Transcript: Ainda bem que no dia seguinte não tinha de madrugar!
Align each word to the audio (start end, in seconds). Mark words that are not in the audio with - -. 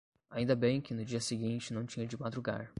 Ainda 0.31 0.55
bem 0.55 0.81
que 0.81 0.95
no 0.95 1.05
dia 1.05 1.19
seguinte 1.21 1.71
não 1.71 1.85
tinha 1.85 2.07
de 2.07 2.17
madrugar! 2.19 2.69